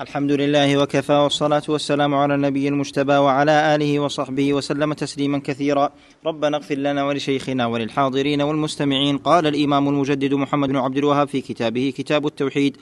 الحمد 0.00 0.32
لله 0.32 0.76
وكفى 0.76 1.12
والصلاة 1.12 1.62
والسلام 1.68 2.14
على 2.14 2.34
النبي 2.34 2.68
المجتبى 2.68 3.12
وعلى 3.12 3.74
آله 3.74 4.00
وصحبه 4.00 4.54
وسلم 4.54 4.92
تسليما 4.92 5.38
كثيرا. 5.38 5.90
ربنا 6.26 6.56
اغفر 6.56 6.74
لنا 6.74 7.04
ولشيخنا 7.04 7.66
وللحاضرين 7.66 8.42
والمستمعين. 8.42 9.18
قال 9.18 9.46
الإمام 9.46 9.88
المجدد 9.88 10.34
محمد 10.34 10.68
بن 10.68 10.76
عبد 10.76 10.96
الوهاب 10.96 11.28
في 11.28 11.40
كتابه 11.40 11.92
كتاب 11.96 12.26
التوحيد 12.26 12.76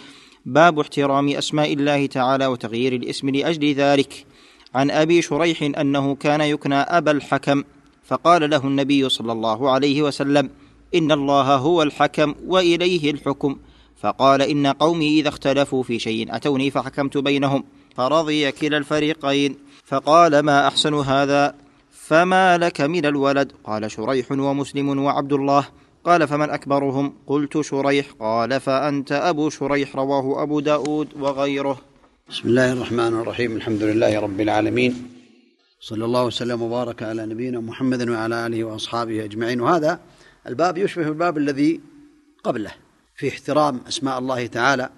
باب 0.46 0.78
احترام 0.78 1.28
أسماء 1.28 1.72
الله 1.72 2.06
تعالى 2.06 2.46
وتغيير 2.46 2.92
الاسم 2.92 3.30
لأجل 3.30 3.74
ذلك. 3.74 4.26
عن 4.74 4.90
أبي 4.90 5.22
شريح 5.22 5.62
أنه 5.62 6.14
كان 6.14 6.40
يكنى 6.40 6.74
أبا 6.74 7.10
الحكم 7.10 7.64
فقال 8.04 8.50
له 8.50 8.66
النبي 8.66 9.08
صلى 9.08 9.32
الله 9.32 9.70
عليه 9.70 10.02
وسلم 10.02 10.50
إن 10.94 11.12
الله 11.12 11.56
هو 11.56 11.82
الحكم 11.82 12.34
وإليه 12.46 13.10
الحكم. 13.10 13.56
فقال 14.00 14.42
إن 14.42 14.66
قومي 14.66 15.20
إذا 15.20 15.28
اختلفوا 15.28 15.82
في 15.82 15.98
شيء 15.98 16.36
أتوني 16.36 16.70
فحكمت 16.70 17.16
بينهم 17.16 17.64
فرضي 17.96 18.52
كلا 18.52 18.76
الفريقين. 18.76 19.56
فقال 19.84 20.38
ما 20.38 20.68
أحسن 20.68 20.94
هذا؟ 20.94 21.54
فما 21.90 22.58
لك 22.58 22.80
من 22.80 23.06
الولد؟ 23.06 23.52
قال 23.64 23.90
شريح 23.90 24.32
ومسلم 24.32 24.98
وعبد 24.98 25.32
الله. 25.32 25.68
قال 26.04 26.28
فمن 26.28 26.50
أكبرهم؟ 26.50 27.12
قلت 27.26 27.60
شريح. 27.60 28.06
قال 28.20 28.60
فأنت 28.60 29.12
أبو 29.12 29.50
شريح 29.50 29.96
رواه 29.96 30.42
أبو 30.42 30.60
داود 30.60 31.08
وغيره. 31.20 31.80
بسم 32.30 32.48
الله 32.48 32.72
الرحمن 32.72 33.20
الرحيم. 33.20 33.56
الحمد 33.56 33.82
لله 33.82 34.20
رب 34.20 34.40
العالمين. 34.40 35.10
صلى 35.80 36.04
الله 36.04 36.24
وسلم 36.24 36.62
وبارك 36.62 37.02
على 37.02 37.26
نبينا 37.26 37.60
محمد 37.60 38.08
وعلى 38.08 38.46
آله 38.46 38.64
وأصحابه 38.64 39.24
أجمعين. 39.24 39.60
وهذا 39.60 40.00
الباب 40.46 40.78
يشبه 40.78 41.08
الباب 41.08 41.38
الذي 41.38 41.80
قبله. 42.44 42.89
في 43.20 43.28
احترام 43.28 43.80
أسماء 43.88 44.18
الله 44.18 44.46
تعالى 44.46 44.90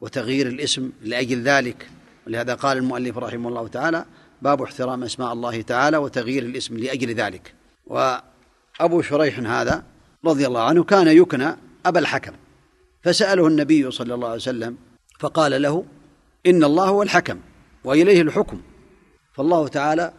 وتغيير 0.00 0.46
الاسم 0.46 0.92
لأجل 1.02 1.42
ذلك. 1.42 1.90
ولهذا 2.26 2.54
قال 2.54 2.78
المؤلف 2.78 3.18
رحمه 3.18 3.48
الله 3.48 3.68
تعالى 3.68 4.04
باب 4.42 4.62
احترام 4.62 5.02
أسماء 5.02 5.32
الله 5.32 5.62
تعالى 5.62 5.96
وتغيير 5.96 6.42
الاسم 6.42 6.78
لأجل 6.78 7.14
ذلك. 7.14 7.54
وأبو 7.86 9.02
شريح 9.02 9.38
هذا 9.38 9.84
رضي 10.24 10.46
الله 10.46 10.62
عنه 10.62 10.84
كان 10.84 11.08
يكنى 11.08 11.56
أبا 11.86 11.98
الحكم. 11.98 12.32
فسأله 13.02 13.46
النبي 13.46 13.90
صلى 13.90 14.14
الله 14.14 14.26
عليه 14.26 14.36
وسلم 14.36 14.76
فقال 15.20 15.62
له 15.62 15.84
إن 16.46 16.64
الله 16.64 16.88
هو 16.88 17.02
الحكم 17.02 17.38
وإليه 17.84 18.22
الحكم. 18.22 18.60
فالله 19.34 19.68
تعالى 19.68 20.12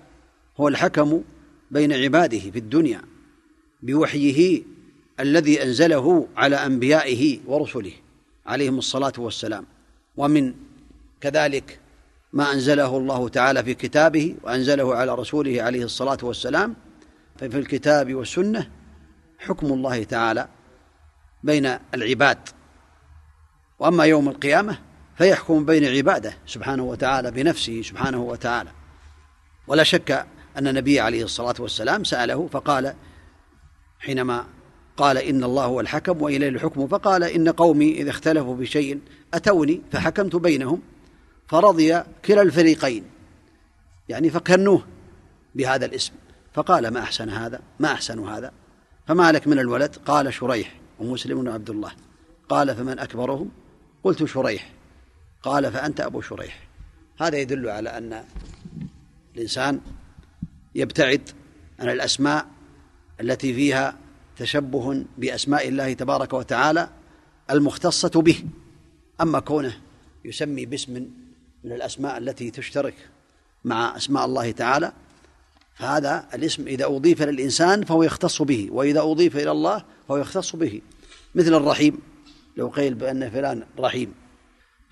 هو 0.57 0.67
الحكم 0.67 1.23
بين 1.71 1.93
عباده 1.93 2.39
في 2.39 2.59
الدنيا 2.59 3.01
بوحيه 3.83 4.63
الذي 5.19 5.63
أنزله 5.63 6.27
على 6.37 6.55
أنبيائه 6.55 7.39
ورسله 7.47 7.91
عليهم 8.45 8.77
الصلاة 8.77 9.13
والسلام. 9.17 9.65
ومن 10.17 10.53
كذلك 11.21 11.79
ما 12.33 12.53
أنزله 12.53 12.97
الله 12.97 13.29
تعالى 13.29 13.63
في 13.63 13.73
كتابه 13.73 14.35
وأنزله 14.43 14.95
على 14.95 15.15
رسوله 15.15 15.63
عليه 15.63 15.83
الصلاة 15.83 16.17
والسلام 16.23 16.75
ففي 17.37 17.57
الكتاب 17.57 18.13
والسنة 18.13 18.69
حكم 19.39 19.67
الله 19.67 20.03
تعالى 20.03 20.47
بين 21.43 21.77
العباد. 21.93 22.37
وأما 23.79 24.05
يوم 24.05 24.29
القيامة 24.29 24.77
فيحكم 25.17 25.65
بين 25.65 25.85
عباده 25.85 26.33
سبحانه 26.45 26.83
وتعالى 26.83 27.31
بنفسه 27.31 27.81
سبحانه 27.81 28.21
وتعالى. 28.21 28.69
ولا 29.67 29.83
شك 29.83 30.25
أن 30.57 30.67
النبي 30.67 30.99
عليه 30.99 31.23
الصلاة 31.23 31.55
والسلام 31.59 32.03
سأله 32.03 32.47
فقال 32.47 32.93
حينما 33.99 34.45
قال 34.97 35.17
إن 35.17 35.43
الله 35.43 35.65
هو 35.65 35.79
الحكم 35.79 36.21
وإليه 36.21 36.49
الحكم. 36.49 36.87
فقال 36.87 37.23
إن 37.23 37.49
قومي 37.49 37.91
إذا 37.91 38.09
اختلفوا 38.09 38.57
في 38.57 38.65
شيء 38.65 38.99
أتوني 39.33 39.81
فحكمت 39.91 40.35
بينهم 40.35 40.81
فرضي 41.47 42.03
كلا 42.25 42.41
الفريقين. 42.41 43.03
يعني 44.09 44.29
فكنوه 44.29 44.85
بهذا 45.55 45.85
الاسم. 45.85 46.13
فقال 46.53 46.87
ما 46.87 46.99
أحسن 46.99 47.29
هذا؟ 47.29 47.59
ما 47.79 47.91
أحسن 47.91 48.27
هذا؟ 48.27 48.51
فما 49.07 49.31
لك 49.31 49.47
من 49.47 49.59
الولد؟ 49.59 49.95
قال 49.95 50.33
شريح 50.33 50.75
ومسلم 50.99 51.47
وعبد 51.47 51.69
الله. 51.69 51.91
قال 52.49 52.75
فمن 52.75 52.99
أكبرهم؟ 52.99 53.49
قلت 54.03 54.25
شريح. 54.25 54.69
قال 55.43 55.71
فأنت 55.71 56.01
أبو 56.01 56.21
شريح. 56.21 56.67
هذا 57.19 57.37
يدل 57.37 57.69
على 57.69 57.97
أن 57.97 58.23
الإنسان 59.35 59.81
يبتعد 60.75 61.29
عن 61.79 61.89
الأسماء 61.89 62.47
التي 63.21 63.53
فيها 63.53 63.97
تشبه 64.37 65.05
بأسماء 65.17 65.67
الله 65.67 65.93
تبارك 65.93 66.33
وتعالى 66.33 66.89
المختصة 67.51 68.21
به. 68.21 68.43
أما 69.21 69.39
كونه 69.39 69.77
يسمي 70.25 70.65
باسم 70.65 70.93
من 71.63 71.71
الأسماء 71.71 72.17
التي 72.17 72.51
تشترك 72.51 72.95
مع 73.63 73.97
أسماء 73.97 74.25
الله 74.25 74.51
تعالى 74.51 74.93
فهذا 75.75 76.27
الاسم 76.33 76.67
إذا 76.67 76.85
أضيف 76.85 77.21
للإنسان 77.21 77.83
فهو 77.83 78.03
يختص 78.03 78.41
به 78.41 78.67
وإذا 78.71 79.01
أضيف 79.01 79.37
إلى 79.37 79.51
الله 79.51 79.83
فهو 80.07 80.17
يختص 80.17 80.55
به. 80.55 80.81
مثل 81.35 81.53
الرحيم 81.53 81.99
لو 82.57 82.67
قيل 82.67 82.93
بأن 82.93 83.29
فلان 83.29 83.63
رحيم. 83.79 84.13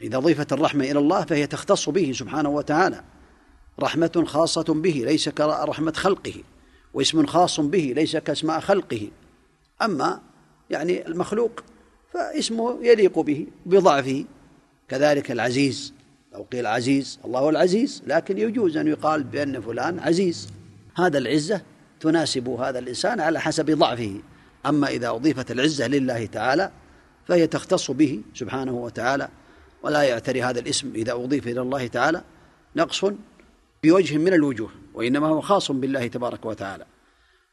إذا 0.01 0.17
اضيفت 0.17 0.53
الرحمة 0.53 0.85
إلى 0.85 0.99
الله 0.99 1.25
فهي 1.25 1.47
تختص 1.47 1.89
به 1.89 2.11
سبحانه 2.15 2.49
وتعالى. 2.49 3.03
رحمة 3.79 4.23
خاصة 4.27 4.73
به 4.73 5.03
ليس 5.05 5.29
كرحمه 5.29 5.91
خلقه. 5.91 6.43
واسم 6.93 7.25
خاص 7.25 7.59
به 7.59 7.93
ليس 7.95 8.17
كاسماء 8.17 8.59
خلقه. 8.59 9.09
أما 9.81 10.21
يعني 10.69 11.07
المخلوق 11.07 11.63
فاسمه 12.13 12.79
يليق 12.81 13.19
به 13.19 13.47
بضعفه. 13.65 14.25
كذلك 14.87 15.31
العزيز 15.31 15.93
لو 16.33 16.45
قيل 16.51 16.67
عزيز 16.67 17.19
الله 17.25 17.39
هو 17.39 17.49
العزيز 17.49 18.03
لكن 18.07 18.37
يجوز 18.37 18.77
أن 18.77 18.87
يقال 18.87 19.23
بأن 19.23 19.61
فلان 19.61 19.99
عزيز. 19.99 20.49
هذا 20.95 21.17
العزة 21.17 21.61
تناسب 21.99 22.49
هذا 22.49 22.79
الإنسان 22.79 23.19
على 23.19 23.41
حسب 23.41 23.71
ضعفه. 23.71 24.21
أما 24.65 24.87
إذا 24.87 25.09
أضيفت 25.09 25.51
العزة 25.51 25.87
لله 25.87 26.25
تعالى 26.25 26.71
فهي 27.27 27.47
تختص 27.47 27.91
به 27.91 28.21
سبحانه 28.33 28.71
وتعالى 28.71 29.29
ولا 29.83 30.03
يعتري 30.03 30.43
هذا 30.43 30.59
الاسم 30.59 30.91
إذا 30.95 31.13
أضيف 31.13 31.47
إلى 31.47 31.61
الله 31.61 31.87
تعالى 31.87 32.23
نقص 32.75 33.05
بوجه 33.83 34.17
من 34.17 34.33
الوجوه 34.33 34.69
وإنما 34.93 35.27
هو 35.27 35.41
خاص 35.41 35.71
بالله 35.71 36.07
تبارك 36.07 36.45
وتعالى. 36.45 36.85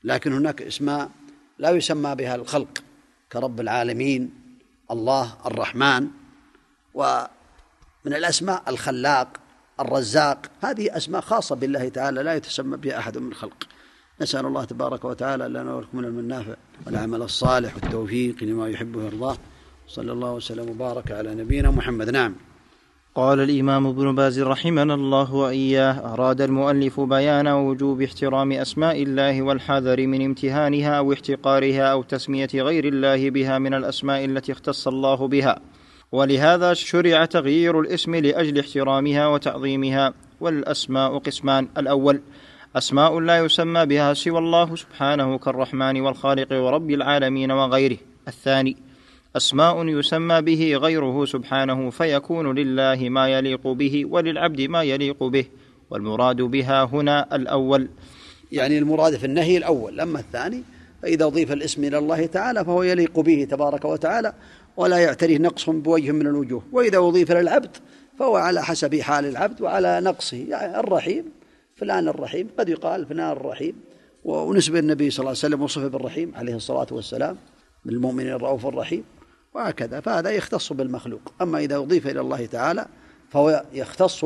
لكن 0.04 0.32
هناك 0.32 0.62
اسماء 0.62 1.10
لا 1.58 1.70
يسمى 1.70 2.14
بها 2.14 2.34
الخلق 2.34 2.82
كرب 3.32 3.60
العالمين 3.60 4.30
الله 4.90 5.36
الرحمن 5.46 6.08
ومن 6.94 7.26
الأسماء 8.06 8.62
الخلاق 8.68 9.28
الرزاق 9.80 10.46
هذه 10.60 10.96
أسماء 10.96 11.20
خاصة 11.20 11.56
بالله 11.56 11.88
تعالى 11.88 12.22
لا 12.22 12.34
يتسمى 12.34 12.76
بها 12.76 12.98
أحد 12.98 13.18
من 13.18 13.28
الخلق. 13.28 13.66
نسأل 14.20 14.46
الله 14.46 14.64
تبارك 14.64 15.04
وتعالى 15.04 15.48
لنا 15.48 15.74
ولكم 15.74 15.98
من 15.98 16.04
النافع 16.04 16.54
والعمل 16.86 17.22
الصالح 17.22 17.74
والتوفيق 17.74 18.42
لما 18.42 18.68
يحب 18.68 18.96
ويرضاه. 18.96 19.36
صلى 19.88 20.12
الله 20.12 20.32
وسلم 20.32 20.70
وبارك 20.70 21.12
على 21.12 21.34
نبينا 21.34 21.70
محمد. 21.70 22.10
نعم. 22.10 22.34
قال 23.14 23.40
الإمام 23.40 23.86
ابن 23.86 24.14
باز 24.14 24.40
رحمنا 24.40 24.94
الله 24.94 25.34
وإياه 25.34 26.12
أراد 26.12 26.40
المؤلف 26.40 27.00
بيان 27.00 27.48
وجوب 27.48 28.02
احترام 28.02 28.52
أسماء 28.52 29.02
الله 29.02 29.42
والحذر 29.42 30.06
من 30.06 30.24
امتهانها 30.24 30.98
أو 30.98 31.12
احتقارها 31.12 31.82
أو 31.82 32.02
تسمية 32.02 32.48
غير 32.54 32.84
الله 32.84 33.30
بها 33.30 33.58
من 33.58 33.74
الأسماء 33.74 34.24
التي 34.24 34.52
اختص 34.52 34.88
الله 34.88 35.28
بها. 35.28 35.60
ولهذا 36.12 36.74
شرع 36.74 37.24
تغيير 37.24 37.80
الاسم 37.80 38.14
لأجل 38.14 38.58
احترامها 38.58 39.26
وتعظيمها 39.26 40.14
والأسماء 40.40 41.18
قسمان. 41.18 41.68
الأول 41.78 42.20
أسماء 42.76 43.20
لا 43.20 43.38
يسمى 43.38 43.86
بها 43.86 44.14
سوى 44.14 44.38
الله 44.38 44.76
سبحانه 44.76 45.38
كالرحمن 45.38 46.00
والخالق 46.00 46.52
ورب 46.52 46.90
العالمين 46.90 47.50
وغيره. 47.50 47.96
الثاني 48.28 48.87
أسماء 49.38 49.86
يسمى 49.86 50.42
به 50.42 50.76
غيره 50.76 51.24
سبحانه 51.24 51.90
فيكون 51.90 52.58
لله 52.58 53.08
ما 53.08 53.28
يليق 53.28 53.68
به 53.68 54.04
وللعبد 54.06 54.60
ما 54.60 54.82
يليق 54.82 55.24
به 55.24 55.44
والمراد 55.90 56.36
بها 56.36 56.84
هنا 56.84 57.36
الأول. 57.36 57.88
يعني 58.52 58.78
المراد 58.78 59.16
في 59.16 59.26
النهي 59.26 59.56
الأول 59.56 60.00
أما 60.00 60.18
الثاني 60.20 60.62
فإذا 61.02 61.24
اضيف 61.24 61.52
الاسم 61.52 61.84
إلى 61.84 61.98
الله 61.98 62.26
تعالى 62.26 62.64
فهو 62.64 62.82
يليق 62.82 63.20
به 63.20 63.46
تبارك 63.50 63.84
وتعالى 63.84 64.32
ولا 64.76 64.98
يعتريه 64.98 65.38
نقص 65.38 65.70
بوجه 65.70 66.10
من 66.12 66.26
الوجوه. 66.26 66.62
وإذا 66.72 66.98
أضيف 66.98 67.32
للعبد 67.32 67.76
فهو 68.18 68.36
على 68.36 68.62
حسب 68.62 69.00
حال 69.00 69.24
العبد 69.24 69.62
وعلى 69.62 70.00
نقصه. 70.00 70.36
يعني 70.48 70.80
الرحيم 70.80 71.24
فلان 71.76 72.08
الرحيم 72.08 72.48
قد 72.58 72.68
يقال 72.68 73.06
فلان 73.06 73.30
الرحيم. 73.30 73.74
ونسب 74.24 74.76
النبي 74.76 75.10
صلى 75.10 75.20
الله 75.20 75.30
عليه 75.30 75.38
وسلم 75.38 75.62
وصف 75.62 75.82
بالرحيم 75.82 76.32
عليه 76.34 76.54
الصلاة 76.54 76.86
والسلام 76.90 77.36
بالمؤمن 77.84 78.26
الرؤوف 78.28 78.66
الرحيم. 78.66 79.04
وهكذا 79.54 80.00
فهذا 80.00 80.30
يختص 80.30 80.72
بالمخلوق. 80.72 81.32
أما 81.42 81.58
إذا 81.58 81.76
أضيف 81.76 82.06
إلى 82.06 82.20
الله 82.20 82.46
تعالى 82.46 82.86
فهو 83.30 83.64
يختص 83.72 84.24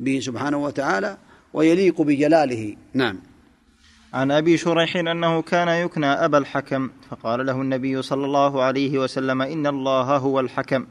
به 0.00 0.20
سبحانه 0.20 0.64
وتعالى 0.64 1.16
ويليق 1.52 2.02
بجلاله. 2.02 2.76
نعم. 2.94 3.20
عن 4.14 4.30
أبي 4.30 4.56
شريح 4.56 4.96
أنه 4.96 5.42
كان 5.42 5.68
يكنى 5.68 6.06
أبا 6.06 6.38
الحكم 6.38 6.90
فقال 7.10 7.46
له 7.46 7.60
النبي 7.60 8.02
صلى 8.02 8.24
الله 8.24 8.62
عليه 8.62 8.98
وسلم 8.98 9.42
إن 9.42 9.66
الله 9.66 10.16
هو 10.16 10.40
الحكم. 10.40 10.86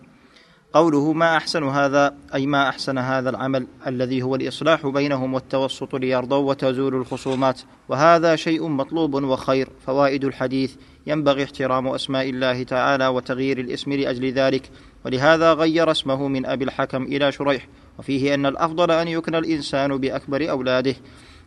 قوله 0.73 1.13
ما 1.13 1.37
أحسن 1.37 1.63
هذا 1.63 2.15
أي 2.33 2.45
ما 2.45 2.69
أحسن 2.69 2.97
هذا 2.97 3.29
العمل 3.29 3.67
الذي 3.87 4.21
هو 4.21 4.35
الإصلاح 4.35 4.87
بينهم 4.87 5.33
والتوسط 5.33 5.95
ليرضوا 5.95 6.49
وتزول 6.49 6.95
الخصومات. 6.95 7.61
وهذا 7.89 8.35
شيء 8.35 8.67
مطلوب 8.67 9.13
وخير. 9.13 9.69
فوائد 9.85 10.25
الحديث 10.25 10.75
ينبغي 11.07 11.43
احترام 11.43 11.87
أسماء 11.87 12.29
الله 12.29 12.63
تعالى 12.63 13.07
وتغيير 13.07 13.59
الاسم 13.59 13.93
لأجل 13.93 14.31
ذلك. 14.31 14.69
ولهذا 15.05 15.53
غير 15.53 15.91
اسمه 15.91 16.27
من 16.27 16.45
أبي 16.45 16.65
الحكم 16.65 17.03
إلى 17.03 17.31
شريح. 17.31 17.67
وفيه 17.99 18.33
أن 18.33 18.45
الأفضل 18.45 18.91
أن 18.91 19.07
يكنى 19.07 19.37
الإنسان 19.37 19.97
بأكبر 19.97 20.49
أولاده. 20.49 20.95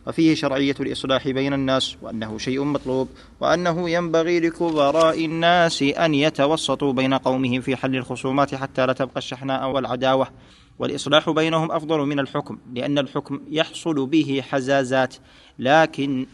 وفيه 0.07 0.35
شرعية 0.35 0.75
الإصلاح 0.79 1.27
بين 1.27 1.53
الناس 1.53 1.95
وأنه 2.01 2.37
شيء 2.37 2.63
مطلوب 2.63 3.09
وأنه 3.39 3.89
ينبغي 3.89 4.39
لكبراء 4.39 5.25
الناس 5.25 5.81
أن 5.83 6.13
يتوسطوا 6.15 6.93
بين 6.93 7.13
قومهم 7.13 7.61
في 7.61 7.75
حل 7.75 7.95
الخصومات 7.95 8.55
حتى 8.55 8.85
لا 8.85 8.93
تبقى 8.93 9.17
الشحناء 9.17 9.71
والعداوة. 9.71 10.27
والإصلاح 10.79 11.29
بينهم 11.29 11.71
أفضل 11.71 11.99
من 11.99 12.19
الحكم 12.19 12.57
لأن 12.73 12.97
الحكم 12.97 13.41
يحصل 13.49 14.05
به 14.05 14.43
حزازات 14.49 15.15
لكن 15.59 16.25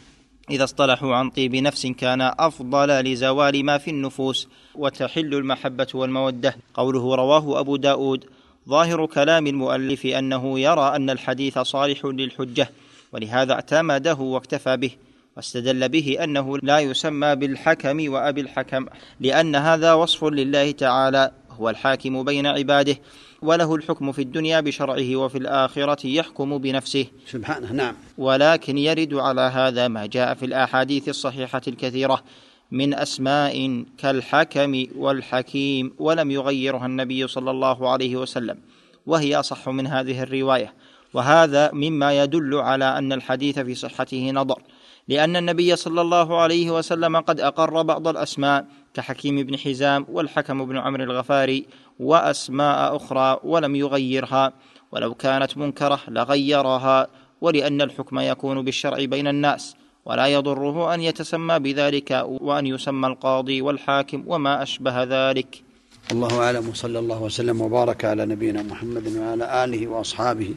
إذا 0.50 0.64
اصطلحوا 0.64 1.16
عن 1.16 1.30
طيب 1.30 1.56
نفس 1.56 1.88
كان 1.88 2.22
أفضل 2.22 2.88
لزوال 2.88 3.66
ما 3.66 3.78
في 3.78 3.92
النفوس 3.92 4.48
وتحل 4.76 5.34
المحبة 5.34 5.88
والمودة. 5.94 6.56
قوله 6.74 7.16
رواه 7.16 7.60
أبو 7.60 7.76
داود 7.76 8.26
ظاهر 8.70 9.06
كلام 9.06 9.48
المؤلف 9.48 10.06
أنه 10.06 10.60
يرى 10.60 10.96
أن 10.96 11.10
الحديث 11.10 11.60
صالح 11.60 12.06
للحجة 12.06 12.70
ولهذا 13.14 13.54
اعتمده 13.54 14.16
واكتفى 14.16 14.78
به 14.78 14.92
واستدل 15.38 15.90
به 15.90 16.18
أنه 16.24 16.58
لا 16.58 16.80
يسمى 16.80 17.36
بالحكم 17.36 18.14
وأبي 18.14 18.42
الحكم 18.42 18.86
لأن 19.20 19.56
هذا 19.56 19.94
وصف 19.94 20.24
لله 20.24 20.72
تعالى 20.72 21.32
هو 21.60 21.70
الحاكم 21.70 22.24
بين 22.24 22.46
عباده 22.46 22.98
وله 23.42 23.76
الحكم 23.76 24.12
في 24.12 24.22
الدنيا 24.22 24.60
بشرعه 24.60 25.16
وفي 25.16 25.38
الآخرة 25.38 26.08
يحكم 26.08 26.58
بنفسه. 26.58 27.06
سبحانه 27.28 27.74
نعم. 27.74 27.96
ولكن 28.18 28.78
يرد 28.78 29.14
على 29.14 29.42
هذا 29.42 29.88
ما 29.88 30.06
جاء 30.06 30.34
في 30.34 30.46
الأحاديث 30.46 31.10
الصحيحة 31.10 31.62
الكثيرة 31.68 32.24
من 32.72 32.94
أسماء 32.94 33.86
كالحكم 33.98 34.86
والحكيم 34.96 35.94
ولم 36.00 36.32
يغيرها 36.32 36.86
النبي 36.86 37.28
صلى 37.28 37.52
الله 37.52 37.90
عليه 37.90 38.16
وسلم 38.16 38.58
وهي 39.06 39.36
أصح 39.36 39.70
من 39.70 39.88
هذه 39.88 40.24
الرواية. 40.24 40.74
وهذا 41.14 41.72
مما 41.74 42.24
يدل 42.24 42.56
على 42.56 42.98
أن 42.98 43.14
الحديث 43.14 43.60
في 43.60 43.76
صحته 43.76 44.32
نظر 44.32 44.62
لأن 45.08 45.36
النبي 45.36 45.76
صلى 45.76 46.02
الله 46.02 46.40
عليه 46.40 46.72
وسلم 46.72 47.18
قد 47.18 47.40
أقر 47.40 47.82
بعض 47.82 48.08
الأسماء 48.08 48.66
كحكيم 48.94 49.44
بن 49.44 49.58
حزام 49.58 50.06
والحكم 50.10 50.66
بن 50.66 50.78
عمرو 50.78 51.04
الغفاري 51.04 51.66
وأسماء 52.00 52.96
أخرى 52.96 53.40
ولم 53.44 53.76
يغيرها 53.76 54.54
ولو 54.92 55.14
كانت 55.14 55.58
منكرة 55.58 56.00
لغيرها 56.08 57.08
ولأن 57.42 57.82
الحكم 57.82 58.20
يكون 58.20 58.62
بالشرع 58.66 59.06
بين 59.06 59.28
الناس 59.28 59.76
ولا 60.06 60.28
يضره 60.28 60.94
أن 60.94 61.02
يتسمى 61.02 61.60
بذلك 61.60 62.24
وأن 62.28 62.68
يسمى 62.68 63.08
القاضي 63.08 63.62
والحاكم 63.62 64.24
وما 64.28 64.64
أشبه 64.64 65.04
ذلك. 65.04 65.64
الله 66.12 66.44
أعلم 66.44 66.70
وصلى 66.70 67.00
الله 67.00 67.24
وسلم 67.24 67.62
وبارك 67.62 68.06
على 68.06 68.26
نبينا 68.26 68.64
محمد 68.64 69.08
وعلى 69.18 69.64
آله 69.64 69.88
وأصحابه. 69.88 70.56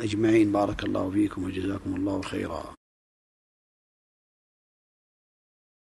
أجمعين. 0.00 0.52
بارك 0.52 0.84
الله 0.84 1.10
فيكم 1.10 1.44
وجزاكم 1.44 1.96
الله 1.96 2.22
خيرا. 2.22 2.75